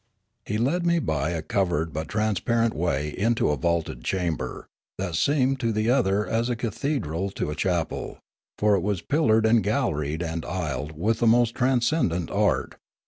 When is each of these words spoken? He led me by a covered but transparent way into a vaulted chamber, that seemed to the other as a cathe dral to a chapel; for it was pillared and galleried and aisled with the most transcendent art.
He 0.47 0.57
led 0.57 0.83
me 0.83 0.97
by 0.97 1.29
a 1.29 1.43
covered 1.43 1.93
but 1.93 2.07
transparent 2.07 2.73
way 2.73 3.09
into 3.15 3.51
a 3.51 3.55
vaulted 3.55 4.03
chamber, 4.03 4.65
that 4.97 5.13
seemed 5.13 5.59
to 5.59 5.71
the 5.71 5.91
other 5.91 6.25
as 6.25 6.49
a 6.49 6.55
cathe 6.55 7.01
dral 7.03 7.31
to 7.35 7.51
a 7.51 7.55
chapel; 7.55 8.17
for 8.57 8.73
it 8.73 8.81
was 8.81 9.03
pillared 9.03 9.45
and 9.45 9.61
galleried 9.63 10.23
and 10.23 10.43
aisled 10.43 10.93
with 10.97 11.19
the 11.19 11.27
most 11.27 11.53
transcendent 11.53 12.31
art. 12.31 12.77